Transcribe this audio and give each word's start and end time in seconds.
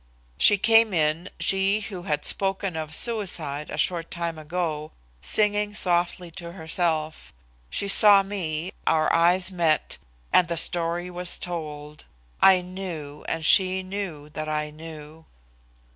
She 0.39 0.57
came 0.57 0.95
in 0.95 1.29
she, 1.39 1.81
who 1.81 2.01
had 2.09 2.25
spoken 2.25 2.75
of 2.75 2.95
suicide 2.95 3.69
a 3.69 3.77
short 3.77 4.09
time 4.09 4.39
ago 4.39 4.93
singing 5.21 5.75
softly 5.75 6.31
to 6.41 6.53
herself. 6.53 7.31
She 7.69 7.87
saw 7.87 8.23
me, 8.23 8.71
our 8.87 9.13
eyes 9.13 9.51
met, 9.51 9.99
and 10.33 10.47
the 10.47 10.57
story 10.57 11.11
was 11.11 11.37
told. 11.37 12.05
I 12.41 12.61
knew, 12.61 13.23
and 13.29 13.45
she 13.45 13.83
knew 13.83 14.29
that 14.29 14.49
I 14.49 14.71
knew." 14.71 15.25